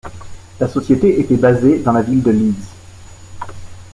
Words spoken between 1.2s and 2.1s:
basée dans la